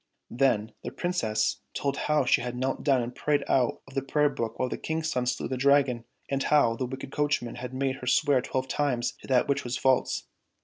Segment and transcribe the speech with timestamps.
[0.31, 4.29] Then the Princess told how she had knelt down and prayed out of the prayer
[4.29, 7.97] book while the King's son slew the Dragon, and how the wicked coachman had made
[7.97, 10.23] her swear twelve times to that which was false.